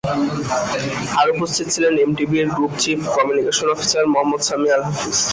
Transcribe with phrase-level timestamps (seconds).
[1.19, 5.17] আরও উপস্থিত ছিলেন এমটিবির group chief communication officer Mohammad Sami Al হাফিজ।